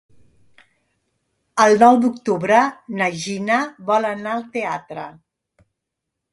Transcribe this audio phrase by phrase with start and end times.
[1.65, 2.63] El nou d'octubre
[3.01, 3.61] na Gina
[3.93, 5.07] vol anar al teatre.